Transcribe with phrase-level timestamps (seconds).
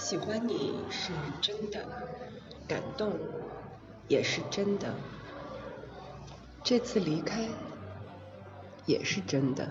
[0.00, 1.12] 喜欢你是
[1.42, 1.84] 真的
[2.66, 3.12] 感动
[4.08, 4.94] 也是真的
[6.64, 7.46] 这次离开
[8.86, 9.70] 也是真的。